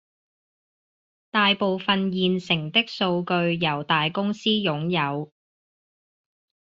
[1.29, 5.31] 大部分現成的數據由大公司擁有